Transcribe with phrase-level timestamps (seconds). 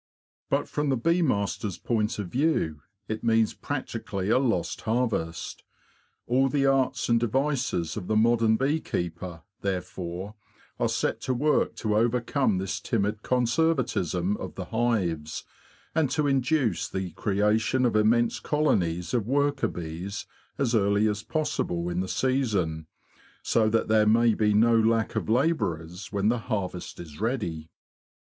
[0.49, 5.61] But from the bee master's point of view it means practically a lost harvest.
[6.25, 10.33] All the arts and devices of the modern bee keeper, therefore,
[10.79, 15.43] are set to work to overcome this timid conservatism of the hives,
[15.93, 20.25] and to induce the creation of immense colonies of worker bees
[20.57, 22.87] as early as possible in the season,
[23.43, 27.69] so that there may be no lack of labourers when the harvest is ready.